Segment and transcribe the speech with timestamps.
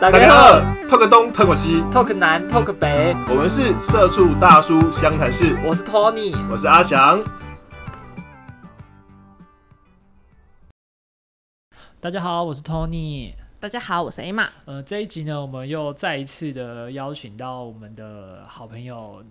[0.00, 5.54] 大家好，talk 东 talk 西，talk 南 talk 北，我们是社畜大叔湘潭市。
[5.62, 7.22] 我是 Tony，我是阿翔。
[12.00, 13.34] 大家好，我是 Tony。
[13.60, 14.48] 大家好，我是 Emma。
[14.64, 19.22] 呃，这一集呢，我们又再一次的邀请到我们的好朋友。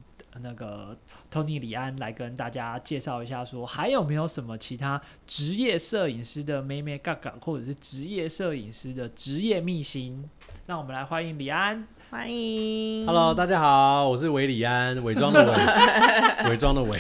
[0.42, 0.96] 那个
[1.34, 10.30] Tony 李安来跟大家介绍一下，说还有没有什么其他职业摄影师的妹妹嘎嘎，或者是职业摄影师的职业秘辛？
[10.70, 13.04] 让我们来欢迎李安，欢迎。
[13.08, 15.58] Hello，大家好，我是韦李安，伪装的伪，
[16.52, 17.00] 伪装的伪。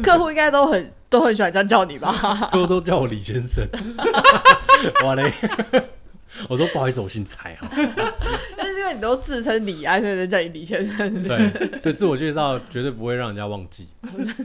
[0.00, 2.12] 客户应该都很都很喜欢这样叫你吧？
[2.52, 3.68] 客户都叫我李先生。
[5.02, 5.32] 哇嘞！
[6.48, 7.68] 我说不好意思，我姓蔡哈。
[8.56, 11.24] 但是因为你都自称李安，所以就叫你李先生。
[11.24, 13.88] 对，所以自我介绍绝对不会让人家忘记。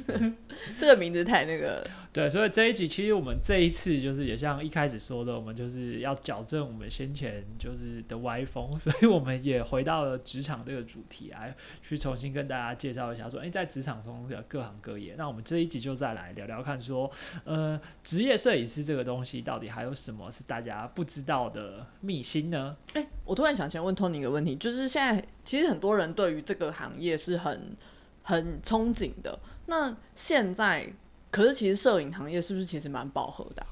[0.80, 1.84] 这个名字太那个。
[2.16, 15.16] 对，所以这一集其实我们这一次就是也像一开始说的，我们就是要矫正我们先前就是的歪风，所以我们也回到了职场这个主题来去重新跟大家介绍一下，说哎，在职场中的各行各业。
[15.18, 17.12] 那我们这一集就再来聊聊看，说
[17.44, 22.78] 呃，职业摄影师这个东西到底还有什么是大家不知道的秘辛呢？
[22.94, 27.76] 哎，我突然想先问 Tony 一个问题，就是现在其实很多人对于这个行业是很
[28.22, 30.94] 很憧憬的，那现在。
[31.36, 33.66] 可是其实摄影行业是不是其实蛮饱和的？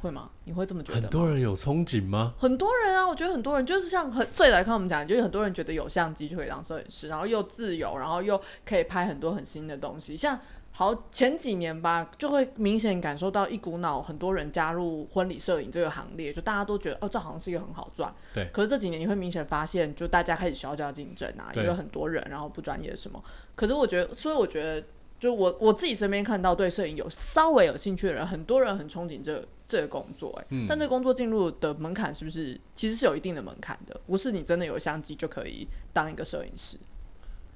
[0.00, 0.30] 会吗？
[0.44, 1.02] 你会这么觉得？
[1.02, 2.32] 很多人有憧憬吗？
[2.38, 10.16] 很多人啊，我觉得很多人就是像很最来看我们讲，就是很多人觉得有相机就可以当摄影师，然后又自由，然后又可以拍很多很新的东西。
[10.16, 18.10] 像好前几年吧，就会明显感受到一股脑，很多人加入婚礼摄影这个行列，就大家都觉得哦，这好像是一个很好赚。
[18.32, 18.48] 对。
[18.50, 23.22] 可是这几年你会明显发现，就大家开始需要竞争啊，因为很多人然后不专业什么。
[23.54, 24.82] 可是我觉得，所以我觉得。
[25.18, 34.00] 就我我自己身边看到对摄影有稍微有兴趣的人，很多人很憧憬这这个工作，哎，但这工作进入的门槛是不是其实是有一定的门槛的？
[34.06, 36.76] 不是你真的有相机就可以当一个摄影师。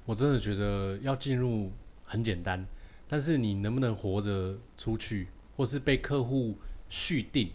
[0.05, 1.71] 我真的觉得要进入
[2.03, 2.65] 很简单，
[3.07, 6.57] 但是你能不能活着出去，或是被客户
[6.89, 7.49] 续订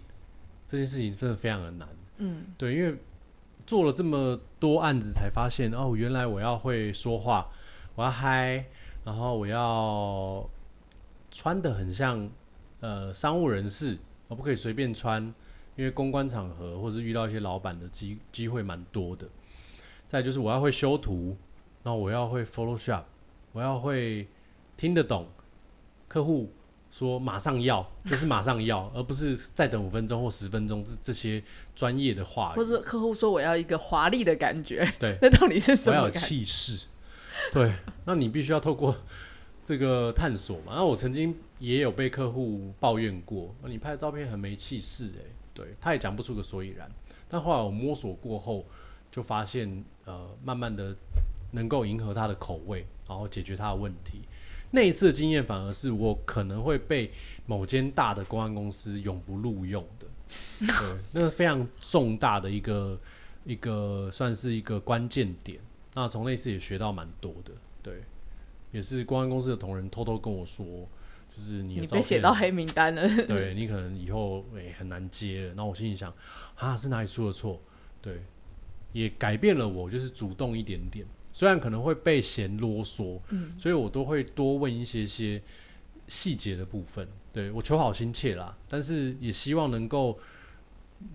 [0.66, 1.87] 这件事情，真的非常的难。
[2.16, 2.97] 嗯，对，因为
[3.66, 7.50] 做了这么多案子，才发现哦，原来我要会说话，
[7.94, 8.65] 我要嗨。
[9.08, 10.46] 然后我要
[11.30, 12.30] 穿的很像
[12.80, 13.96] 呃商务人士，
[14.28, 15.22] 我不可以随便穿，
[15.76, 19.26] 因为公关场合或者遇到一些老板的机机会蛮多的。
[20.06, 21.34] 再就是我要会修图，
[21.82, 23.04] 然后我要会 Photoshop，
[23.52, 24.28] 我要会
[24.76, 25.26] 听得懂
[26.06, 26.52] 客户
[26.90, 31.42] 说马上要，就是马上要，而不是再等五分钟或十分钟这这些
[31.75, 32.52] 专业的话。
[32.52, 35.92] 或者客户说我要一个华丽的感觉，对，那到底是什么？
[35.92, 36.88] 我要有气势。
[37.53, 38.97] 对，那你必须要透过
[39.65, 40.75] 这个探索嘛。
[40.75, 46.91] 那我曾经也有被客户抱怨过，那你拍的照片很没气势，诶，对，他也讲不出个所以然。
[47.28, 48.65] 但后来我摸索过后，
[49.10, 50.97] 就发现，呃，慢慢的
[51.53, 54.22] 能够迎合他的口味，然后解决他的问题。
[54.70, 57.10] 那一次的经验反而是我可能会被
[57.47, 60.06] 某间大的公安公司永不录用的，
[60.60, 62.99] 对，那个非常重大的一个
[63.44, 65.59] 一个算是一个关键点。
[66.00, 68.04] 那从那次也学到蛮多的，对，
[68.70, 70.64] 也是公安公司的同仁偷偷跟我说，
[71.36, 75.54] 就是你你被写到黑名单了，对你可能以后诶很难接了。
[75.56, 76.14] 那我心里想，
[76.54, 77.60] 啊是哪里出了错？
[78.00, 78.22] 对，
[78.92, 85.42] 也改变了我，就是主动一点点，虽然可能会被嫌啰嗦，嗯，所以我都会多问一些些
[86.06, 90.16] 细节的部分，对我求好心切啦，但是也希望能够。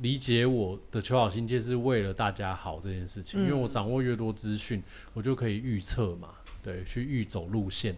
[0.02, 4.82] 理解我的求好心切是为了大家好这件事情，因为我掌握越多资讯，
[5.14, 6.30] 我就可以预测嘛，
[6.62, 7.96] 对，去预走路线，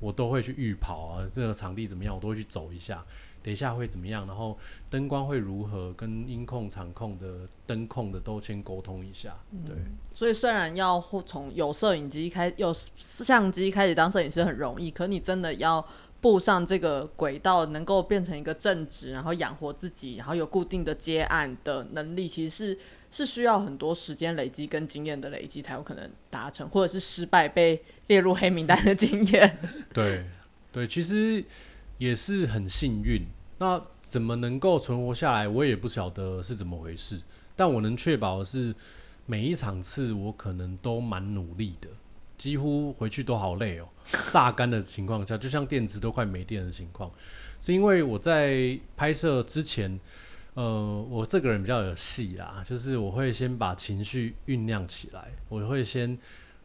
[0.00, 3.06] 我都会去预跑啊，这个场地怎么样，我都会去走一下，
[3.44, 4.58] 等一下会怎么样，然后
[4.88, 9.76] 灯光会如何，跟音控、场控的灯控的都先沟通一下，对。
[10.10, 15.86] 所以虽然要从有摄影机开，有相机开始当摄影师很容易，可你真的要。
[16.20, 22.78] 步上这个轨道，能够变成一个正职，然后养活自己，然后有固定的接案的能力，其实是
[23.10, 29.58] 是需要很多时间累积跟经验的累积才有可能达成，或者是失败被列入黑名单的经验。
[29.94, 30.24] 对
[30.70, 31.44] 对，其实
[31.98, 33.26] 也是很幸运。
[33.58, 37.20] 那怎么能够存活下来，我也不晓得是怎么回事。
[37.56, 38.74] 但我能确保的是，
[39.26, 41.88] 每一场次我可能都蛮努力的。
[42.40, 43.86] 几乎回去都好累哦，
[44.32, 47.10] 榨干的情况下，就像电池都快没电的情况，
[47.60, 50.00] 是因为我在拍摄之前，
[50.54, 56.18] 呃，我这个人比较有戏啦，就是我会先把情绪酝酿起来，我会先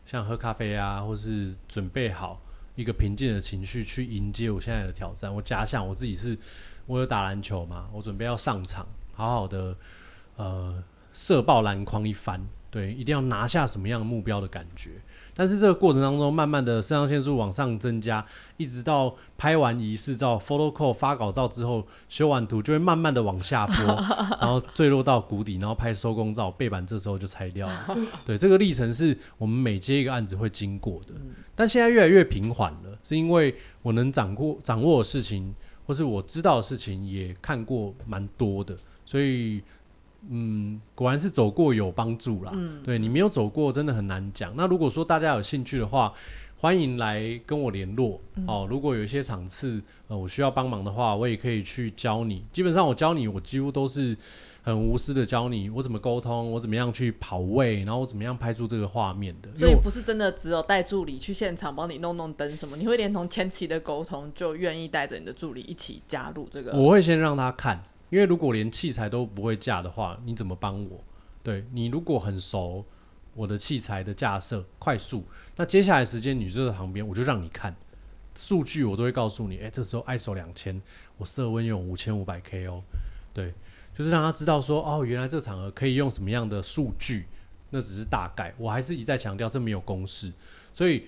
[0.05, 2.41] 像喝咖啡啊，或是准备好
[2.75, 5.35] 一个平静的情绪去迎接我现在的挑战。
[5.35, 6.37] 我假想我自己是，
[6.85, 9.75] 我有打篮球嘛，我准备要上场，好好的，
[10.37, 10.81] 呃。
[11.17, 15.01] 射爆篮筐一番，对，一定要拿下什么样的目标的感觉。
[15.35, 23.85] 但是这个过程当中，慢慢的肾上腺素往上增加，一直到拍完仪式照 （photo call） 发稿照之后，修完图就会慢慢的往下坡，
[24.39, 27.97] 然后坠落到谷底，然后拍收工照，背板这时候就拆掉了。
[28.25, 31.13] 对，这个历程是我们每接一个案子会经过的，
[31.53, 35.53] 但现在越来越平缓了，是因为我能掌握掌握的事情，
[35.85, 39.61] 或是我知道的事情也看过蛮多的，所以。
[40.29, 42.51] 嗯，果然是走过有帮助啦。
[42.53, 44.53] 嗯，对你没有走过，真的很难讲。
[44.55, 46.13] 那如果说大家有兴趣的话，
[46.57, 48.65] 欢迎来跟我联络哦。
[48.67, 52.43] 如果有一些场次，呃，我需要帮忙的话，我也可以去教你。
[52.51, 54.17] 基本上我教你，我几乎都是
[54.63, 59.49] 很无私的教你，我怎么沟通，我怎么样去跑位，然后我怎么样拍出这个画面的。
[59.55, 66.71] 所以不是真的只有带助理去现场帮你弄弄灯什么，你会连同前期的沟通，就愿意带着你的助理一起加入这个。
[66.71, 67.83] 我会先让他看。
[68.15, 71.03] 因为如果连器材都不会架的话，你怎么帮我？
[71.43, 72.85] 对你如果很熟
[73.33, 75.25] 我的器材的架设快速，
[75.57, 77.75] 那接下来时间你就在旁边，我就让你看
[78.33, 79.57] 数据，我都会告诉你。
[79.57, 80.81] 哎，这时候 ISO 两千，
[81.17, 82.81] 我色温用五千五百 K 哦。
[83.33, 83.53] 对，
[83.93, 87.25] 就是让他知道说，哦，原来这场合可以用什么样的数据，
[87.71, 88.55] 那只是大概。
[88.57, 90.31] 我还是一再强调，这没有公式，
[90.73, 91.05] 所以。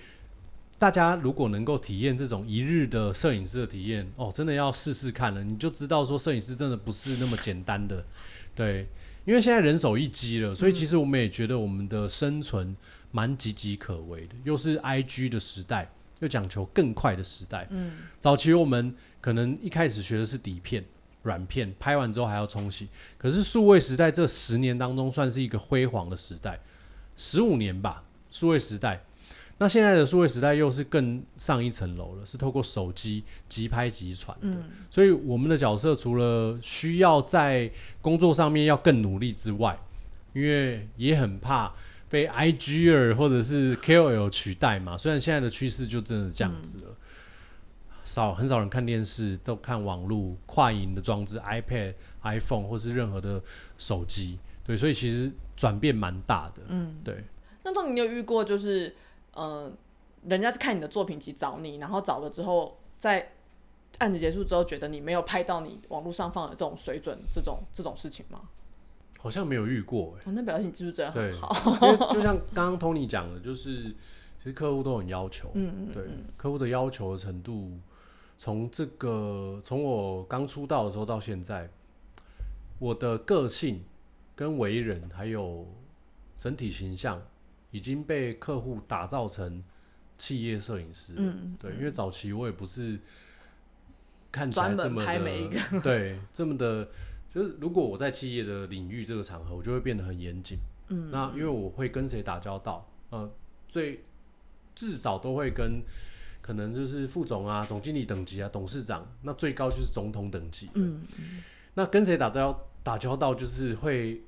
[0.78, 8.04] 大家如果能够体验这种一日的摄影师的体验，哦，真的要试试看了，你就知道说摄影师真的不是那么简单的，
[8.54, 8.86] 对，
[9.24, 12.76] 因为现在人手一机了，所以其实我们也觉得我们的生存
[13.10, 15.90] 蛮岌岌可危的，又是 I G 的时代，
[16.20, 17.66] 又讲求更快的时代。
[17.70, 20.84] 嗯，早期我们可能一开始学的是底片、
[21.24, 22.86] 软片，拍完之后还要冲洗，
[23.16, 26.60] 可是数位时代这十年当中算是一个辉煌的时代，
[27.16, 29.02] 十五年吧，数位时代。
[29.60, 34.56] 那现在的数位时代又是更上一层楼了，是透过手机即拍即传的，
[34.88, 37.68] 所以我们的角色除了需要在
[38.00, 39.76] 工作上面要更努力之外，
[40.32, 41.72] 因为也很怕
[42.08, 44.96] 被 I G 儿或者是 K O L 取代嘛。
[44.96, 46.96] 虽然现在的趋势就真的这样子了，
[48.04, 53.42] 少很少人看电视，都看网络跨影的装置，iPad、iPhone 或是任何的
[53.76, 56.62] 手机，对，所以其实转变蛮大的。
[56.68, 57.24] 嗯，对。
[57.64, 58.94] 那种你有遇过就是？
[59.38, 59.72] 嗯，
[60.26, 63.32] 人家看你的作品集找你，然后找了之后，在
[63.98, 68.40] 案子结束之后，觉得你没有拍到你网络上放的这种水准，这种这种事情吗？
[69.20, 70.32] 好像没有遇过哎。
[70.32, 71.50] 那表示你技术真的很好。
[72.12, 73.84] 就像刚刚 Tony 讲的，就是
[74.38, 76.04] 其实客户都很要求，嗯嗯，对，
[76.36, 77.78] 客户的要求的程度，
[78.36, 81.70] 从这个从我刚出道的时候到现在，
[82.78, 83.84] 我的个性
[84.36, 85.66] 跟为人还有
[86.36, 87.22] 整体形象。
[87.70, 89.62] 已经被客户打造成
[90.16, 92.98] 企业摄影师，嗯，对，因为早期我也不是
[94.32, 96.88] 看起来这么的， 对，这么的，
[97.32, 103.30] 就是如果我在企业的领域这个场合，我就会变得很严谨，嗯，那因为我会跟谁打交道，呃，
[103.68, 104.02] 最
[104.74, 105.82] 至少都会跟
[106.40, 111.02] 可能就是副总啊、总经理等级啊、董事长，那最高就是总统等级，嗯，
[111.74, 114.22] 那跟谁打交打交道就是会。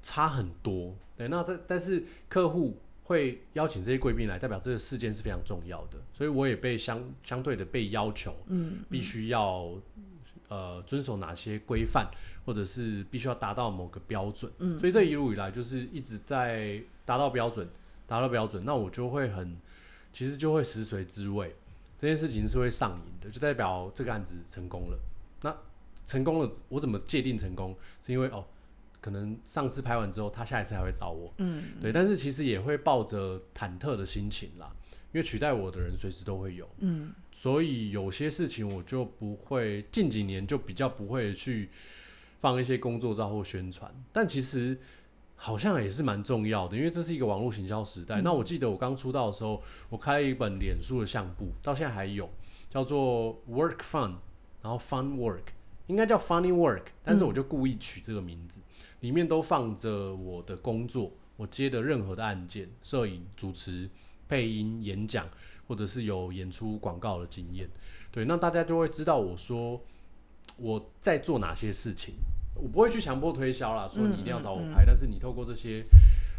[0.00, 9.72] 差很多，对，那这但是客户会邀请这些贵宾来，代表这个事件是非常重要的，所以我也被相相对的被要求，嗯，必须要
[10.48, 12.08] 呃遵守哪些规范，
[12.44, 17.68] 或者是必须要达到某个标准，嗯，所以这一路以来就是一直在达到标准，
[18.06, 19.56] 达到标准，那我就会很，
[20.12, 21.56] 其实就会食髓知味，
[21.98, 24.98] 这件事情是会上瘾的，就代表这个案子成功了。
[25.42, 25.56] 那
[26.06, 27.76] 成功了，我怎么界定成功？
[28.02, 28.44] 是因为哦。
[29.08, 34.70] 可能上次拍完之后，他下一次还会找我，嗯，对，但是其实也会抱着忐忑的心情啦，
[35.14, 41.70] 因为取代我的人随时都会有，嗯，所以有些事情我就不会，近几年就比较不会去
[42.40, 44.78] 放一些工作照或宣传，但其实
[45.36, 48.20] 好像也是蛮重要的，因为这是一个网络行销时代。
[48.20, 52.28] 那我记得我刚出道的时候，我开了一本脸书的相簿，到现在还有，
[52.68, 54.16] 叫做 Work Fun，
[54.60, 55.44] 然后 Fun Work，
[55.88, 58.62] 应该叫 Funny Work，但是我就故意取这个名字。
[59.00, 63.88] 里面都放着我的工作，我接的任何的案件，摄影、主持、
[64.28, 65.28] 配音、演讲，
[65.66, 67.68] 或者是有演出广告的经验，
[68.10, 69.80] 对，那大家就会知道我说
[70.56, 72.14] 我在做哪些事情。
[72.60, 75.84] 我不会去强迫推销啦，说你一定要找我拍，但是你透过这些，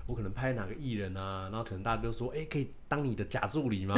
[0.09, 3.95] 我可能拍哪个艺人啊，然后可能大家都说，哎，可以当你的假助理吗？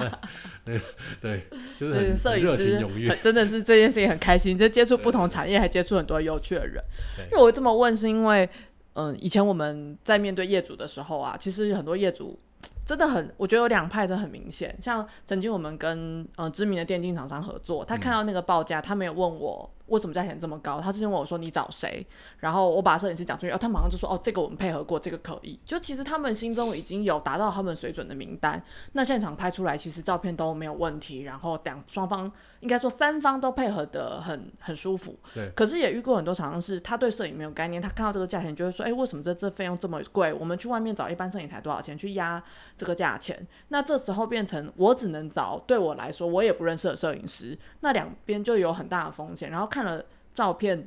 [0.66, 0.78] 对
[1.18, 1.46] 对，
[1.80, 6.84] 就是摄影师踊跃，真的是这件事情很开心，就接触不同产业，还接触很多有趣的人。
[7.32, 8.46] 因为我这么问，是因为，
[8.92, 12.38] 嗯，以前我们在面对业主的时候啊，其实很多业主。
[12.84, 14.76] 真的很，我觉得有两派，真的很明显。
[14.80, 20.80] 像曾经我们跟呃知名的电竞厂商合作，他看到那个报价，他没有问我为什么价钱这么高？
[20.80, 22.06] 他之前问我说你找谁，
[22.38, 25.58] 然后我把摄影师讲出去，哦，他马上就说哦，这个我们配合过，这个可以。
[25.64, 28.62] 就其实他们心中已经有达到他们水准的名单，
[28.92, 35.16] 那现场拍出来其实照片都没有问题，然后两双方应该说三方都配合的很很舒服。
[35.34, 35.50] 对。
[35.54, 40.32] 可是也遇过很多厂商是，他对摄影没有概念，他看到这个价钱就会说，哎，为什么这这费用这么贵？
[40.32, 42.42] 我们去外面找一般摄影才多少钱去压
[42.76, 43.46] 这个价钱？
[43.68, 49.50] 那这时候变成我只能找对我来说我也不认识的摄影师，那两边就有很大的风险。
[49.50, 50.02] 然后看了。
[50.36, 50.86] 照片，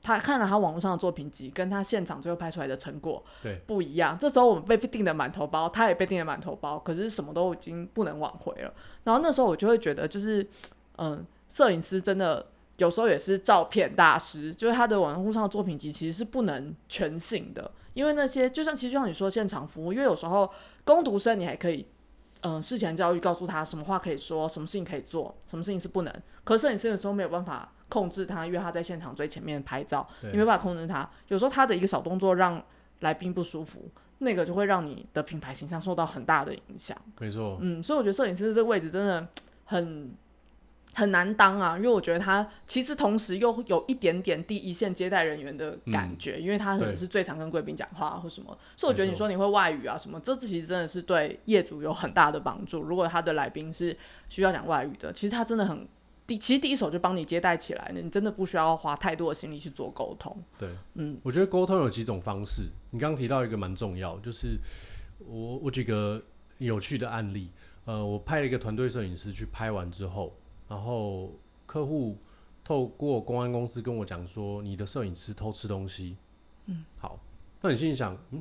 [0.00, 4.16] 他看了他网络上的作品集，跟他现场最后拍出来的成果对不一样。
[4.18, 8.72] 这时候我们被定的满头包，他也被定的满头包，可是什么都已经不能挽回了。
[9.04, 10.46] 然后那时候我就会觉得，就是
[10.96, 12.46] 嗯，摄影师真的
[12.78, 20.50] 有时候也是照片大师，就是他的网络上的作品集其实是不能全信的，因为那些就像其实就像你说现场服务，因为有时候
[20.86, 21.86] 攻读生你还可以。
[22.42, 26.22] 嗯，事前教育告诉他什么话可以说，什么事情可以做，什么事情是不能。
[26.42, 31.06] 可摄影师有时候没有办法控制他，因为他在现场最前面拍照，你没办法控制他。
[31.28, 32.64] 有时候他的一个小动作让
[33.00, 33.86] 来宾不舒服，
[34.18, 36.96] 那个就会让你的品牌形象受到很大的影响。
[37.18, 39.28] 没错，嗯，所以我觉得摄影师这个位置真的
[39.66, 40.10] 很。
[40.92, 52.82] 很难当啊，因为我觉得他其实同时又有一点点第一线接待人员的感觉，因为他可能是最常跟贵宾讲话或什么，所以我觉得你说你会外语啊什么，这其实真的是对业主有很大的帮助。
[52.82, 53.96] 如果他的来宾是
[54.28, 55.86] 需要讲外语的，其实他真的很
[56.30, 60.36] 第，其实第一手就帮你接待起来了，你真的不需要花太多的心力去做沟通。
[60.56, 64.56] 对，嗯，我觉得沟通有几种方式，你刚刚提到一个蛮重要，就是
[65.26, 66.22] 我我举个
[66.58, 67.50] 有趣的案例，
[67.84, 70.32] 呃，我派了一个团队摄影师去拍完之后。
[70.68, 71.32] 然后
[71.66, 72.16] 客户
[72.62, 76.16] 透过公安公司跟我讲说，你的摄影师偷吃东西。
[76.66, 77.18] 嗯，好，
[77.60, 78.40] 那你心里想，嗯，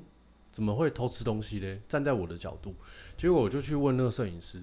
[0.52, 1.82] 怎么会偷吃东西嘞？
[1.88, 2.76] 站在我的角度，
[3.18, 4.62] 结果我就去问那个摄影师，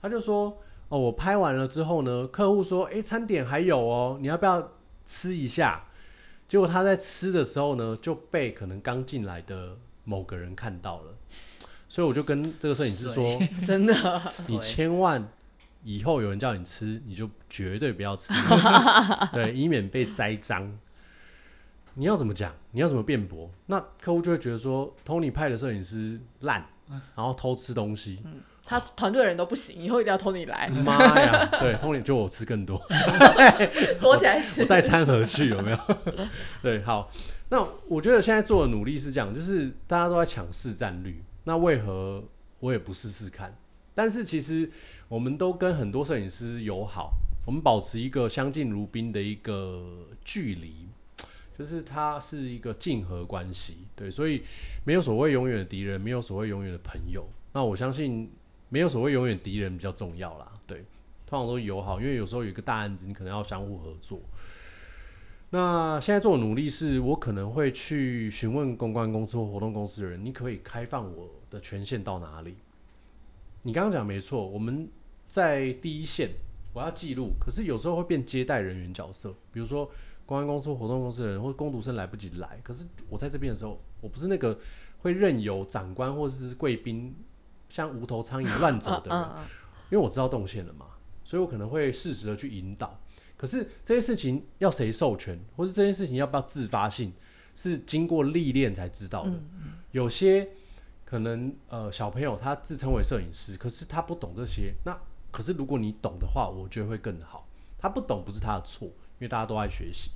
[0.00, 0.56] 他就说，
[0.92, 4.72] 哦，我拍完了之后呢，客户说，哎，餐点还有哦，你要不要
[5.06, 5.84] 吃一下？
[6.46, 11.14] 结果他在吃的时候呢，就被可能刚进来的某个人看到了，
[11.88, 13.94] 所以我就跟这个摄影师说，真的，
[14.48, 15.26] 你千万。
[15.84, 18.32] 以后有人叫你吃，你就绝对不要吃，
[19.34, 20.78] 对，以免被栽赃。
[21.94, 22.54] 你要怎么讲？
[22.70, 23.50] 你要怎么辩驳？
[23.66, 26.64] 那客户就会觉得说，Tony 派的摄影师烂，
[27.16, 28.20] 然后偷吃东西。
[28.24, 30.68] 嗯，他团队人都不行，以后一定要 Tony 来。
[30.68, 32.80] 妈呀， 对，Tony 就我吃更多，
[34.00, 35.78] 多起来吃，我带餐盒去有没有？
[36.62, 37.10] 对，好。
[37.48, 42.24] 那我觉得现在做的努力是这样，就是大家都在抢市占率，那为何
[42.60, 43.54] 我也不试试看？
[43.94, 44.70] 但是其实。
[45.08, 47.12] 我们都跟很多摄影师友好，
[47.44, 50.88] 我们保持一个相敬如宾的一个距离，
[51.58, 54.42] 就是它是一个竞合关系，对，所以
[54.84, 57.28] 没有所谓永远的敌人，没有所谓永远的朋友。
[57.52, 58.32] 那我相信
[58.72, 60.78] 没有所谓永远敌人比较重要啦，对，
[61.26, 64.18] 通常都友好，因为有时候有一个大案子，你可能要相互合作。
[65.50, 72.56] 那现在做的努力是我可能会去询问公关公司或活动公司的人，你可以开放我的权限到哪里？
[73.62, 74.88] 你刚刚讲没错，我们。
[75.24, 76.28] 在第一线，
[76.74, 79.90] 我要记录，可是有时候会变接待人员角色，比如说
[80.26, 84.58] 公安公司、活动公司的人，或工读生来不及来，可是我在这边的时候，我不是那个
[84.98, 87.14] 会任由长官或者是贵宾
[87.72, 89.28] 像无头苍蝇乱走的人，
[89.90, 90.86] 因为我知道动线了嘛，
[91.24, 93.00] 所以我可能会适时的去引导。
[93.36, 97.12] 可是这些事情要谁授权，或是这件事情要不要自发性，
[97.54, 99.32] 是经过历练才知道的。
[99.92, 100.50] 有些
[101.06, 104.94] 可能呃小朋友他自称为摄影师，可是他不懂这些，那。
[105.30, 107.48] 可是如果你懂的话，我觉得会更好。
[107.78, 110.10] 他不懂不是他的错，因为大家都爱学习。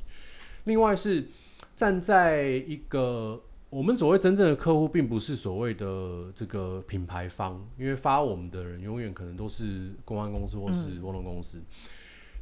[0.65, 1.27] 另外是
[1.75, 11.61] 站在一个我们所谓真正的客户，并不是所谓的这个品牌方，因为发我们的人永远可能都是公安公司或是活动公司。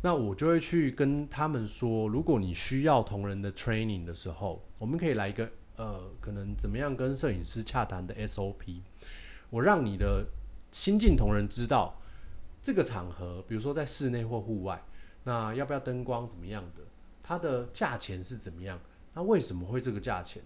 [0.02, 8.81] 那我就会去跟他们说，如果你需要同仁的 training 的时候，我们可以来一个呃，可能怎么样跟摄影师洽谈的 SOP。
[9.49, 10.26] 我让你的
[10.71, 11.99] 新进同仁知道。
[12.62, 14.83] 这个场合，比如说在室内或户外，
[15.25, 16.83] 那要不要灯光怎么样的？
[17.23, 18.81] 它的价钱是怎么样？
[19.12, 20.43] 那为什么会这个价钱？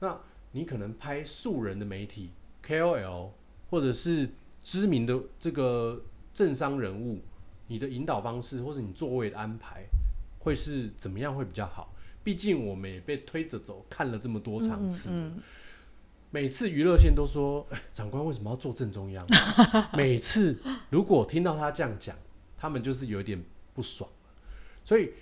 [0.00, 0.20] 那
[0.52, 2.30] 你可能拍素人的媒体
[2.66, 3.30] KOL，
[3.70, 4.28] 或者是
[4.62, 6.02] 知名的这个
[6.32, 7.20] 政商人物，
[7.68, 9.84] 你的引导方式或者你座位的安排
[10.40, 11.94] 会是怎么样会比较好？
[12.22, 15.10] 毕竟我们也被推着走，看了这么多场次。
[16.30, 19.26] 每次娱乐线都说，长官为什么要坐正中央？
[19.96, 20.58] 每次
[20.90, 22.16] 如果听到他这样讲，
[22.56, 23.42] 他们就是有点
[23.74, 24.08] 不爽
[24.84, 25.12] 所以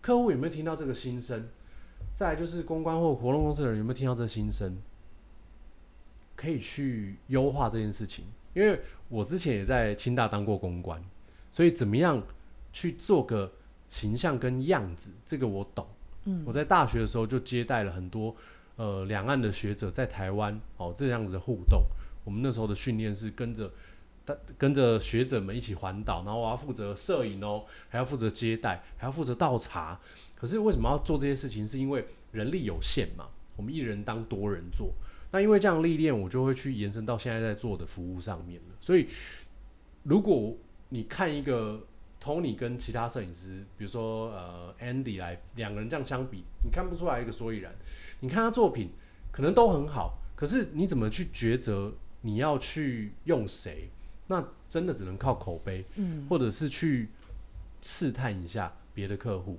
[0.00, 1.48] 客户有没有听到这个心声？
[2.16, 4.74] 再就是公关或活动公司的人有没有听到这心声？
[6.34, 8.24] 可以去优化这件事情。
[8.54, 8.80] 因为
[9.10, 10.98] 我之前也在清大当过公关，
[11.50, 12.22] 所以怎么样
[12.72, 13.52] 去做个
[13.90, 15.86] 形象跟样子，这个我懂。
[16.24, 18.34] 嗯，我在大学的时候就接待了很多
[18.76, 21.84] 呃两岸的学者在台湾哦这样子的互动。
[22.24, 23.70] 我们那时候的训练是跟着
[24.56, 30.00] 跟着学者们一起环岛，然后我要负责摄影哦，还要负责接待，还要负责倒茶。
[30.36, 31.66] 可是为什么要做这些事情？
[31.66, 33.26] 是因为人力有限嘛，
[33.56, 34.92] 我们一人当多人做。
[35.32, 38.76] 那因为这样历练，我就会去延伸到现在在做的服务上面了。
[38.80, 39.08] 所以，
[40.04, 40.56] 如果
[40.90, 41.84] 你看一个
[42.22, 47.74] Tony 跟其他摄影师，比如说呃 Andy 来两个人这样相比，你看不出来一个所以然。
[48.20, 48.90] 你看他作品
[49.32, 53.90] 可能都很好，可是你怎么去抉择你要去用谁？
[54.28, 57.08] 那真的只能靠口碑，嗯，或者是去
[57.82, 59.58] 试探一下别的客户，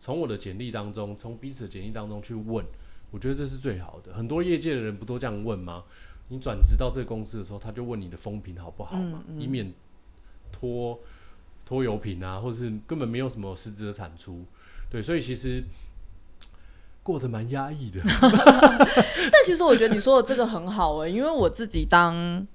[0.00, 2.64] 从我的简历当中，从彼此的简历当中去问。
[3.12, 4.14] 我觉得这是最好的。
[4.14, 5.84] 很多业界的人不都这样问吗？
[6.28, 9.72] 你转职到这个公司的时候，他就问你的风评好不好嘛，以免
[10.50, 10.98] 拖
[11.66, 14.44] 拖油瓶啊，或是根本没有什么实质的产出。
[14.88, 15.62] 对，所以其实
[17.02, 18.00] 过得蛮压抑的。
[19.30, 22.46] 但其实我觉得你说的这个很好诶，因为我自己当。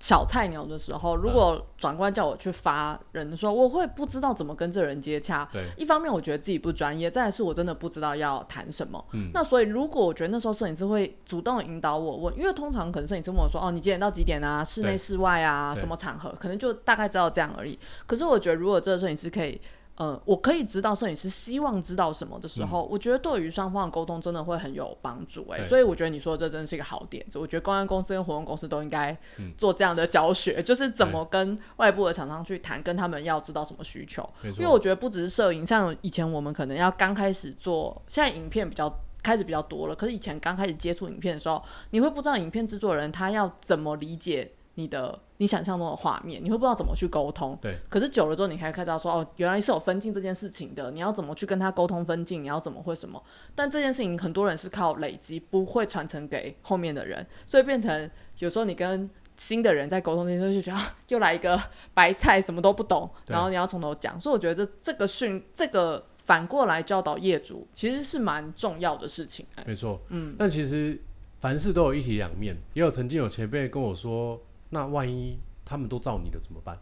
[0.00, 5.48] 小菜鸟的时候，如果长官叫我去发人的时候，我会不知道怎么跟这人接洽。
[5.50, 9.02] 对，一方面我觉得自己不专业，再来是我真的不知道要谈什么。
[9.12, 14.62] 嗯，那所以如果我觉得那时候摄影师会主动引导我问，因为通常可能摄影师问我说：“哦，你几点到几点啊？
[14.62, 15.74] 室内室外啊？
[15.74, 17.78] 什么场合？”可能就大概知道这样而已。
[18.06, 19.60] 可是我觉得如果这个摄影师可以。
[19.96, 27.38] 呃，我可以知道摄影师希望知道什么的时候，我觉得对于双方的沟通真的会很有帮助哎，所以我觉得你说的这真的是一个好点子。
[27.38, 29.16] 我觉得公安公司跟活动公司都应该
[29.56, 34.28] 做这样的教学，就是怎么跟外部的厂商去谈，跟他们要知道什么需求。
[34.42, 44.50] 因为我觉得不只是摄影，像以前我们可能要刚开始做，现在影片比较开始比较多了，可是以前刚开始接触影片的时候，你会不知道影片制作人他要怎么理解。
[44.76, 47.56] 你的你想象中的画面，你会不知道怎么去沟通。
[47.62, 47.76] 对。
[47.88, 50.90] 可是久了之后，你可以看到说，哦，原来是有分镜这件事情的。
[50.90, 52.42] 你要怎么去跟他沟通分镜？
[52.42, 53.22] 你要怎么会什么？
[53.54, 61.60] 但这件事情很多人是靠累积，不会传承给后面的人，所以变成有时候你跟新的人在沟通的时候，就觉得又来一个
[61.92, 64.18] 白菜，什么都不懂，然后你要从头讲。
[64.18, 69.46] 所以我觉得这这个训，这个反过来教导业主，其实是蛮重要的事情。
[69.64, 70.34] 没错，嗯。
[70.36, 71.00] 但其实
[71.38, 74.40] 凡事都有一体两面，也有曾经有前辈跟我说。
[74.74, 76.76] 那万一他们都照你的怎么办？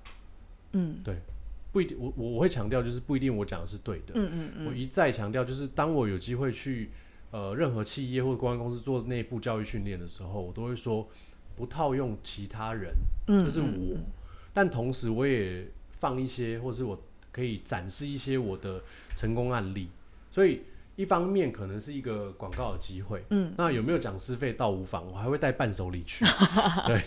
[0.73, 1.19] 嗯，对，
[1.73, 1.95] 不一定。
[2.01, 4.15] 我我我会强调，就是不一定我讲的是对的。
[4.15, 4.67] 嗯嗯嗯。
[4.67, 6.91] 我一再强调，就是当我有机会去
[7.31, 11.07] 呃任何企业或者公关公司做内部教育训练的时候，我都会说
[11.55, 12.95] 不套用其他人，
[13.27, 13.99] 这是我。
[14.55, 16.99] 但同时我也放一些，或是我
[17.31, 18.83] 可以展示一些我的
[19.15, 19.91] 成功案例。
[20.31, 20.63] 所以
[20.97, 23.23] 一方面可能是一个广告的机会。
[23.29, 23.53] 嗯。
[23.59, 26.25] 那有没有讲师费倒无妨，我还会带伴手礼去。
[26.89, 27.05] 对。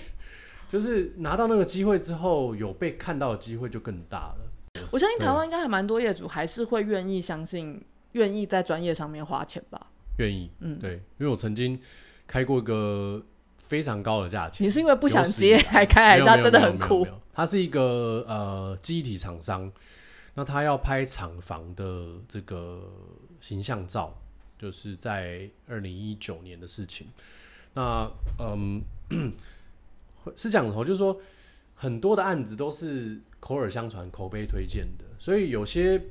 [0.76, 4.82] 就是拿到那个机会之后，有被看到的机会就更大了。
[4.92, 9.90] 我相信台湾应该还蛮多业主还是会愿意相信，愿意在专业上面花钱吧。
[10.18, 11.80] 愿意，嗯，对，因为我曾经
[12.28, 13.24] 开过一个
[13.56, 14.68] 非常高的价钱。
[14.68, 17.08] 你是因为不想接还开，还是他真的很酷？
[17.32, 19.72] 他是一个呃机体厂商，
[20.34, 22.84] 那他要拍厂房的这个
[23.40, 24.14] 形象照，
[24.58, 27.08] 就是在二零一九年的事情。
[27.76, 28.84] 那嗯。
[30.36, 31.20] 是讲头，就是说
[31.76, 36.02] 很多的案子都是口耳相传、口碑推荐的，所以有些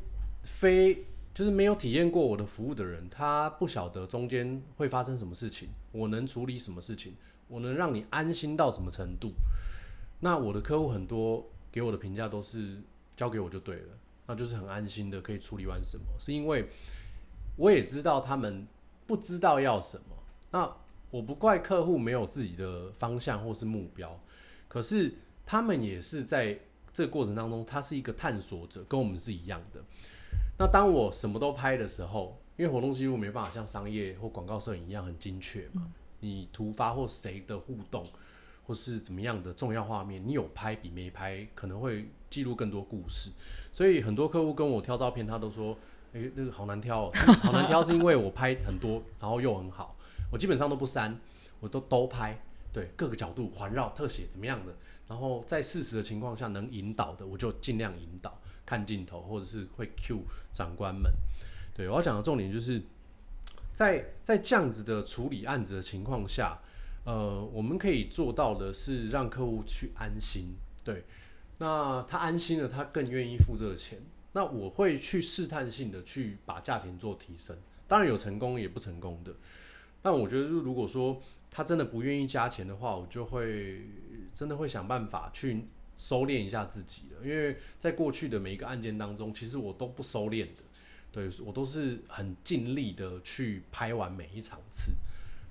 [0.42, 7.14] 非就是没有体验过我的服务的人，他不晓得中间会发生什么事情，我能处理什么事情，
[7.48, 9.33] 我能让你安心到什么程度。
[10.20, 12.79] 那我的客户很多给我的评价都是
[13.16, 13.88] 交给我就对了，
[14.27, 16.68] 那就是很安心的可以处理完什么，是因为
[17.57, 18.66] 我也知道他们
[19.07, 20.16] 不知道要什么，
[20.50, 20.77] 那。
[21.14, 24.18] 我不怪客户没有自己的方向或是目标，
[24.66, 25.14] 可是
[25.46, 26.59] 他们也是在
[26.92, 29.81] 这个过程当中，他是一个探索者，跟我们是一样的。
[30.59, 35.87] 那当我什么都拍的时候，因为活动记录没办法像商业或广告摄影一样很精确嘛，
[36.18, 38.03] 你突发或谁的互动
[38.66, 43.31] 或是怎么样的重要画面，你有拍比没拍可能会记录更多故事。
[43.70, 45.79] 所以很多客户跟我挑照片，他都说
[46.12, 47.09] ：“诶，那个好难挑，
[47.44, 49.96] 好难挑，是因为我拍很多，然后又很好。”
[50.30, 51.18] 我基本上都不删，
[51.60, 52.40] 我都都拍，
[52.72, 54.74] 对各个角度环绕特写怎么样的，
[55.08, 61.12] 然后在事实的情况下能引导的，我就尽量引导看镜头，或者是会 Q 长官们。
[61.74, 62.82] 对我要讲的重点就是，
[63.72, 66.58] 在在这样子的处理案子的情况下，
[67.04, 70.54] 呃，我们可以做到的是让客户去安心。
[70.84, 71.04] 对，
[71.58, 74.00] 那他安心了，他更愿意付这个钱。
[74.32, 77.56] 那我会去试探性的去把价钱做提升，
[77.87, 79.32] 当然有成功也不成功的。
[80.04, 81.18] 但我觉得，如果说
[81.50, 83.80] 他真的不愿意加钱的话，我就会
[84.34, 85.64] 真的会想办法去
[85.96, 90.60] 收敛一下自己了，因为在过去的每一个案件当中，其实我都不收敛的，
[91.10, 94.92] 对我都是很尽力的去拍完每一场次。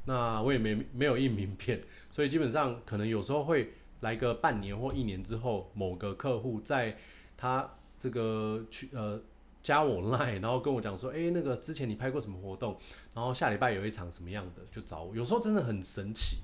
[0.05, 6.95] 那我也没没有印名片，所以基本上可能有时候会来个半年或一年之后，某个客户在
[7.35, 9.19] 他这个去呃
[9.63, 12.77] 加我 line，然后跟我讲说，哎、那个之前你拍过什么活动，
[13.15, 15.15] 然后下礼拜有一场什么样的，就找我。
[15.15, 16.37] 有时候真的很神奇，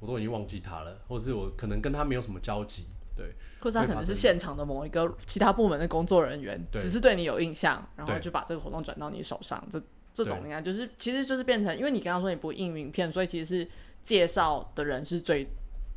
[0.00, 9.62] 我都已经忘记他了，或是我可能跟他没有什么交集，对或者他可能是现场的某一个其他部门的工作人员，只是对你有印象，然后就把这个活动转到你手上。
[9.70, 9.80] 这
[10.12, 13.70] 这种对应该就是，其实就是变成，因为你刚刚说你不印名片，所以其实是
[14.02, 15.48] 介绍的人是最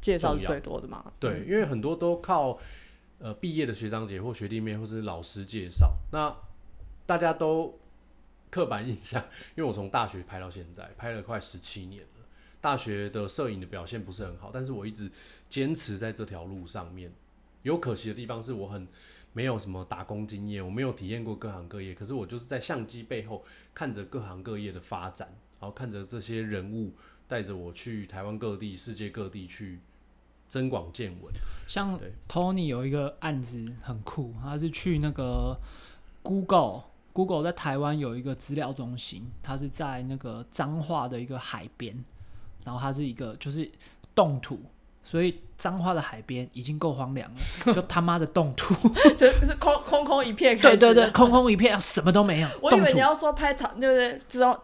[0.02, 1.14] 介绍是最多的嘛。
[1.20, 2.58] 对，因为很多都靠
[3.20, 6.36] 呃毕业的学长姐或学弟妹或是老师介绍，那
[7.08, 7.80] 大家都
[8.52, 9.24] 刻板印象，
[9.56, 12.08] 因为我从大学拍到现在，拍了快十七年了。
[12.60, 15.10] 大学的摄影的表现不是很好，但是我一直
[15.48, 17.12] 坚持在这条路上面。
[17.64, 18.88] 有可惜的地方是我很
[19.34, 23.44] 没有什么打工经验，我没有体验过各行各业，可是我就是在相机背后
[23.74, 25.28] 看着各行各业的发展，
[25.60, 26.94] 然后看着这些人物
[27.28, 29.80] 带着我去台湾各地、世界各地去
[30.48, 31.34] 增广见闻。
[31.68, 35.58] 像对 Tony 有一个案子很酷，他是去那个
[36.22, 36.84] Google。
[37.18, 42.06] Google 在台湾有一个资料中心，它是在那个彰化的一个海边，
[42.64, 43.68] 然后它是一个就是
[44.14, 44.60] 冻土，
[45.04, 48.76] 所以彰化的海边已经够荒凉了，就他妈的冻土，
[49.18, 50.56] 就是空空空一片。
[50.60, 54.20] 对对对，空空一片，什么都没有，我以为你要说拍长，对不对？
[54.30, 54.56] 之后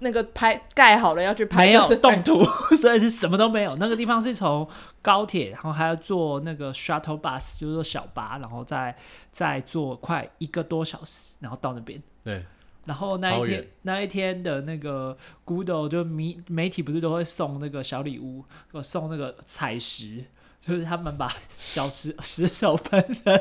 [0.00, 2.44] 那个拍盖好了要去拍，没有就是冻土，
[2.76, 3.76] 所以是什么都没有。
[3.76, 4.68] 那个地方是从
[5.02, 8.96] 高铁，然后还要坐那个 shuttle bus，就是说小巴，然后再
[9.32, 12.02] 再坐快一个多小时，然后到那边。
[12.22, 12.44] 对，
[12.84, 20.24] 然后那一天那一天的那个 Google 就媒媒体不是都会送那个小礼物，我送那个彩石。
[20.60, 23.40] 就是他们把小石 石头喷成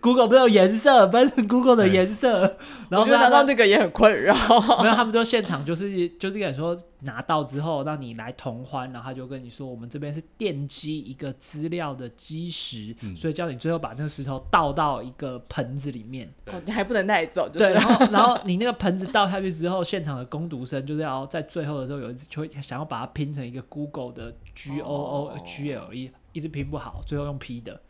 [0.00, 2.56] Google 不是有颜色，喷成 Google 的颜色，
[2.90, 4.34] 然我觉得拿到那个也很困扰。
[4.84, 13.16] 然后，他们就现场就是就是跟你说拿到之后让你来同欢，然后他就跟你说我们这边是奠基一个资料的基石，嗯。
[13.16, 16.28] 所以叫你最后把那个石头倒到一个盆子里面。
[16.46, 25.38] 哦，你还不能带走，就对，是然后 然后你那个盆子倒下去之后，现场的攻读生就是要在最后的时候有一就会想要把它拼成一个 Google 的 G O O 哦。
[25.46, 27.80] G L E，一直拼不好，最后用 P 的。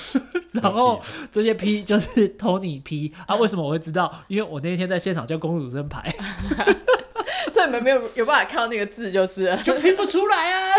[0.52, 4.22] 然后这些 P 就是 Tony P 啊，为什么我会知道？
[4.26, 6.14] 因为我那天在现场叫公主生牌，
[7.52, 10.74] 所以你们没有有办法看到那个字，就是 就拼不出来啊。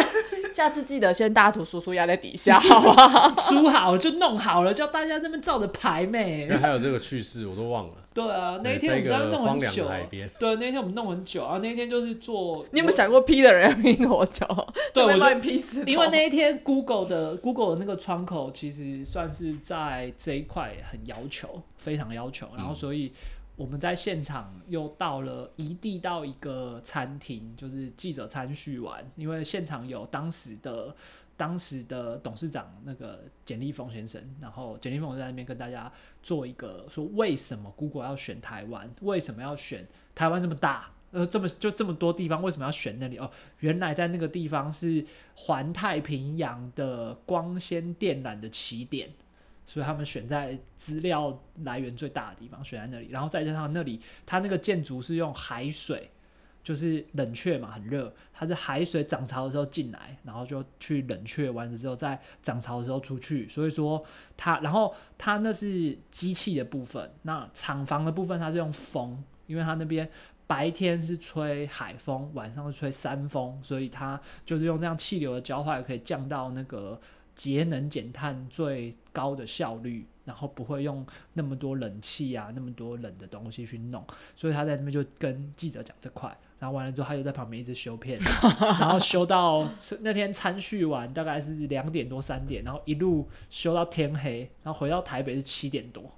[0.57, 3.31] 下次记得先大图叔叔压在底下， 好不好？
[3.41, 6.57] 梳好了就弄好了，叫大家那边照着排妹因为。
[6.57, 7.93] 还有这个趣事我都忘了。
[8.11, 9.89] 对啊，那一天我们刚弄很久啊。
[9.89, 11.59] 的海边，对，那一天我们弄很久啊。
[11.61, 14.47] 那一天就是做，你有没有想过 P 的人要拼多久？
[14.95, 15.83] 对我你 P 死？
[15.85, 23.13] 因为那一天 Google 的 Google 的那个窗口其实算是在这一块很要求，非常要求，然后嗯所以
[23.57, 30.95] 我们在现场又到了移地到一个餐厅，就是记者参叙完，因为现场有当时的。
[31.39, 35.93] 当时的董事长那个简立峰先生，然后简立峰在那边跟大家
[36.23, 38.89] 做一个说，为什么 Google 要选台湾？
[39.01, 40.89] 为什么要选台湾这么大？
[41.11, 43.19] 呃，这么就这么多地方，为什么要选那里？
[43.19, 49.11] 哦，原来在那个地方是环太平洋的光纤电缆的起点，
[49.67, 53.09] 所以他们选在资料来源最大的地方，选在那里。
[53.11, 56.09] 然后再加上那里，它那个建筑是用海水，
[56.63, 63.47] 就是冷却嘛，很热，它是海水涨潮的时候进来，然后就去冷却完了之后，再涨潮的时候出去。
[63.47, 64.03] 所以说
[64.37, 70.09] 它，然后它那是机器的部分，那厂房的部分它是用风，因为它那边。
[70.49, 76.97] 白天是吹海风，晚上是吹山风，所以它就是用这样气流的交换，可以降到那个
[77.37, 84.03] 节能减碳最高的效率，然后不会用那么多冷气啊，那么多冷的东西去弄。
[84.35, 88.19] 所以他在那边就跟记者讲这块，然后完了之后，他又在旁边一直修片，
[88.79, 89.69] 然后修到
[90.01, 96.11] 那天参叙完大概是两点多三点，然后一路修到天黑，然后回到台北是七点多。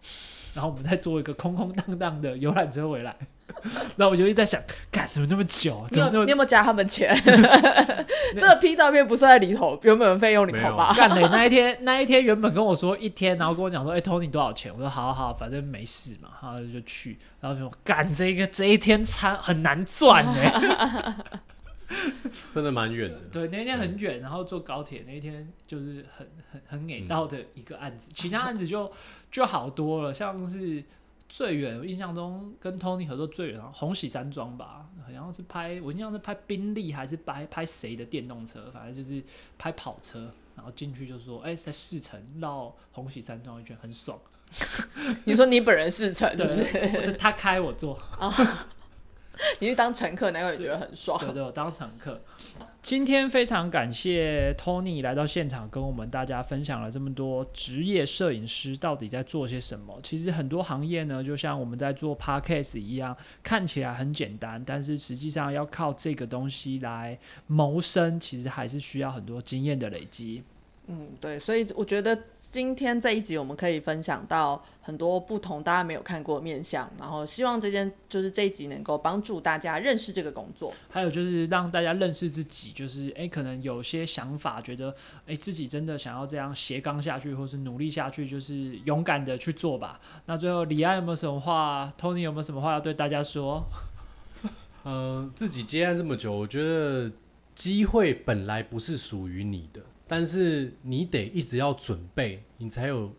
[0.54, 3.16] 然后我们再坐一个空空荡荡的游览车回来，
[3.96, 5.86] 然后我就一直在想，干怎么那么久？
[5.92, 7.16] 你有你有没有加他们钱？
[8.34, 10.94] 这个 P 照片不算在里头，原本费用里头吧？
[10.96, 11.28] 干嘞！
[11.32, 14.72] 那一天那一天原本跟我说一天，然后跟我讲说，哎、t o n y 多少钱？
[14.74, 21.16] 我说好好好，反正没事嘛，然后就去，然后就说干这个这一天餐很难赚哎、
[22.52, 23.20] 真的蛮远的。
[23.32, 28.92] 对，那一天很远，然后坐高铁那一天就是很很很给到的一个案子，其他案子就
[29.32, 30.84] 就好多了，像是
[31.28, 39.24] 最远，我印象中跟 Tony 合作最远，好像红喜山庄吧，好像是拍，我印象是拍宾利还是拍拍谁的电动车，反正就是
[39.58, 44.20] 拍跑车，然后进去就说，哎、在四城绕红喜山庄一圈很爽，
[45.26, 46.54] 你说你本人是城，对不？
[46.56, 48.00] 对，我是他开我坐，
[49.60, 51.18] 你去当乘客，难怪也觉得很爽。
[51.20, 52.22] 对对，我当乘客。
[52.82, 60.00] 今天非常感谢 Tony 来到现场，跟我们大家分享了这么多职业摄影师到底在做些什么。
[60.02, 70.44] 其实很多行业呢，就像我们在做 Podcast 一样，看起来很简单，但是实际上要靠这个东西来谋生，其实还是需要很多经验的累积。
[70.92, 80.74] 嗯，对，所以我觉得今天这一集我们可以分享到很多不同大家没有看过的面相，然后希望这件就是这一集能够帮助大家认识这个工作。
[80.90, 84.96] 还有就是让大家认识自己，就是诶，可能有些想法，觉得
[85.28, 90.00] 诶自己真的想要这样斜杠下去，或是努力下去，就是勇敢的去做吧。
[90.26, 93.64] 那最后李安有没有什么话？Tony 有没有什么话要对大家说？
[94.82, 97.12] 呃，自己接案这么久，我觉得
[97.54, 103.14] 机会本来不是属于你的，但是你得一直要准备，你才有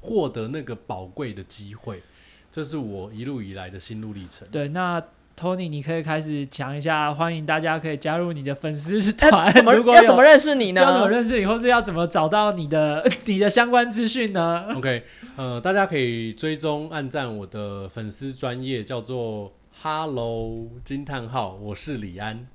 [0.00, 2.02] 获得那个宝贵的机会。
[2.50, 4.46] 这是我一路以来的心路历程。
[4.52, 5.02] 对，那
[5.36, 9.50] Tony 你可以开始讲一下，欢迎大家可以加入你的粉丝团。
[9.52, 11.10] 怎么 如果要怎么认识你呢要怎么？
[11.10, 14.66] 认识你，或是要怎么找到你的你的相关资讯呢？
[14.76, 15.02] OK，
[15.36, 19.52] 呃，大家可以追踪、按赞我的粉丝专业，叫做
[19.82, 22.46] Hello 惊叹号，我是李安，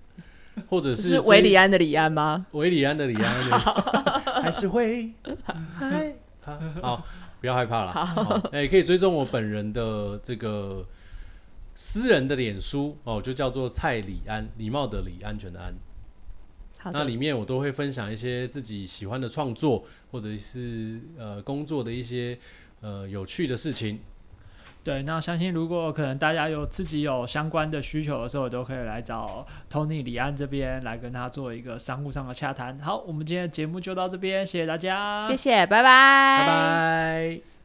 [0.68, 2.46] 或者是追维里安的李安吗？
[2.52, 3.34] 维里安的李安，
[4.42, 5.12] 还是会
[5.74, 6.60] 害怕？
[6.82, 7.06] 好，
[7.42, 7.94] 不要害怕了。
[7.94, 10.86] 好，哎、可以追踪我本人的这个
[11.76, 15.74] 私人的脸书哦，就叫做蔡李安，礼貌的李，安全的安。
[16.94, 22.38] 那里面我都会分享一些自己喜欢的创作，或者是呃工作的一些
[22.80, 24.00] 呃有趣的事情。
[24.84, 32.80] 对，那相信如果可能大家有自己有相关的需求的时候，都可以来找 Tony 李安这边来跟他做一个商务上的洽谈。
[32.80, 37.59] 好，我们今天的节目就到这边，谢谢大家，谢谢，拜拜，拜拜。